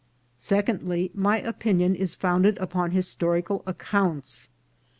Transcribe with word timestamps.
Secondly, 0.39 1.11
my 1.13 1.37
opinion 1.39 1.93
is 1.93 2.15
founded 2.15 2.57
upon 2.57 2.89
historical 2.89 3.61
ac 3.67 3.75
counts. 3.77 4.49